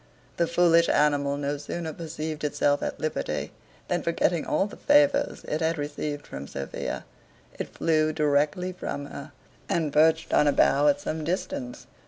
The 0.37 0.47
foolish 0.47 0.89
animal 0.89 1.37
no 1.37 1.57
sooner 1.57 1.93
perceived 1.93 2.43
itself 2.43 2.81
at 2.81 2.99
liberty, 2.99 3.51
than 3.87 4.01
forgetting 4.01 4.47
all 4.47 4.65
the 4.65 4.75
favours 4.75 5.43
it 5.43 5.61
had 5.61 5.77
received 5.77 6.25
from 6.25 6.47
Sophia, 6.47 7.05
it 7.59 7.69
flew 7.75 8.11
directly 8.11 8.71
from 8.71 9.05
her, 9.05 9.31
and 9.69 9.93
perched 9.93 10.33
on 10.33 10.47
a 10.47 10.51
bough 10.53 10.87
at 10.87 10.99
some 10.99 11.23
distance. 11.23 11.85